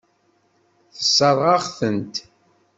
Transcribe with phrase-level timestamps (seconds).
[0.95, 2.15] Tessṛeɣ-aɣ-tent.